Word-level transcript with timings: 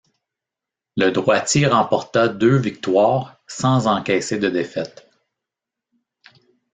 Le 0.97 1.11
droitier 1.11 1.67
remporta 1.67 2.27
deux 2.27 2.57
victoires 2.57 3.39
sans 3.45 3.85
encaisser 3.85 4.39
de 4.39 4.49
défaites. 4.49 5.07